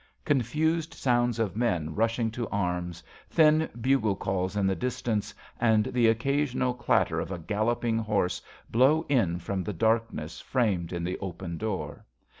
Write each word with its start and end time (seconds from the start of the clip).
Confused 0.25 0.95
sounds 0.95 1.37
of 1.37 1.55
men 1.55 1.93
rushing 1.93 2.31
to 2.31 2.47
arms, 2.49 3.03
thin 3.29 3.69
bugle 3.79 4.15
calls 4.15 4.55
in 4.57 4.65
the 4.65 4.75
distance, 4.75 5.31
and 5.59 5.83
the 5.85 6.07
occasional 6.07 6.73
clatter 6.73 7.19
of 7.19 7.31
a 7.31 7.37
galloping 7.37 7.99
horse 7.99 8.41
bloiv 8.73 9.05
in 9.11 9.37
fi'om 9.37 9.63
the 9.63 9.73
blackness 9.75 10.39
framed 10.41 10.91
in 10.91 11.03
the 11.03 11.19
open 11.19 11.55
door. 11.59 12.03